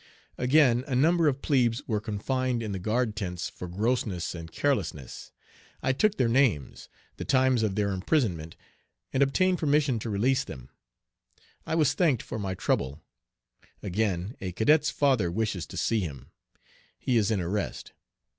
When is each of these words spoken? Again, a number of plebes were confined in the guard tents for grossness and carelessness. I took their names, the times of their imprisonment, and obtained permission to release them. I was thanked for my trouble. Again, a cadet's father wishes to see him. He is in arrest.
Again, 0.39 0.83
a 0.87 0.95
number 0.95 1.27
of 1.27 1.43
plebes 1.43 1.87
were 1.87 2.01
confined 2.01 2.63
in 2.63 2.71
the 2.71 2.79
guard 2.79 3.15
tents 3.15 3.49
for 3.51 3.67
grossness 3.67 4.33
and 4.33 4.51
carelessness. 4.51 5.31
I 5.83 5.93
took 5.93 6.17
their 6.17 6.27
names, 6.27 6.89
the 7.17 7.23
times 7.23 7.61
of 7.61 7.75
their 7.75 7.91
imprisonment, 7.91 8.55
and 9.13 9.21
obtained 9.21 9.59
permission 9.59 9.99
to 9.99 10.09
release 10.09 10.43
them. 10.43 10.69
I 11.67 11.75
was 11.75 11.93
thanked 11.93 12.23
for 12.23 12.39
my 12.39 12.55
trouble. 12.55 12.99
Again, 13.83 14.35
a 14.41 14.53
cadet's 14.53 14.89
father 14.89 15.29
wishes 15.31 15.67
to 15.67 15.77
see 15.77 15.99
him. 15.99 16.31
He 16.97 17.15
is 17.15 17.29
in 17.29 17.39
arrest. 17.39 17.93